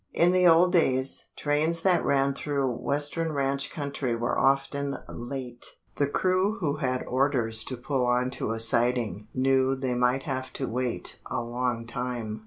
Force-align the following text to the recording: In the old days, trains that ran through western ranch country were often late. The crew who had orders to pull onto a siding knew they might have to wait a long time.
In 0.15 0.31
the 0.31 0.47
old 0.47 0.73
days, 0.73 1.25
trains 1.35 1.83
that 1.83 2.03
ran 2.03 2.33
through 2.33 2.71
western 2.71 3.33
ranch 3.33 3.69
country 3.69 4.15
were 4.15 4.35
often 4.35 4.95
late. 5.07 5.63
The 5.97 6.07
crew 6.07 6.57
who 6.59 6.77
had 6.77 7.03
orders 7.05 7.63
to 7.65 7.77
pull 7.77 8.07
onto 8.07 8.49
a 8.49 8.59
siding 8.59 9.27
knew 9.35 9.75
they 9.75 9.93
might 9.93 10.23
have 10.23 10.51
to 10.53 10.67
wait 10.67 11.19
a 11.29 11.43
long 11.43 11.85
time. 11.85 12.39